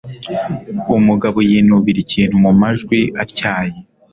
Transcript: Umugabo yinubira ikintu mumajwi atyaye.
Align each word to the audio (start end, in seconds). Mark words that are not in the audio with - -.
Umugabo 0.97 1.37
yinubira 1.49 1.99
ikintu 2.05 2.35
mumajwi 2.43 2.99
atyaye. 3.23 3.77